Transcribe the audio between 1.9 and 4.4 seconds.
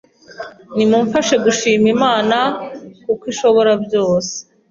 Imana kuko ishobora byose.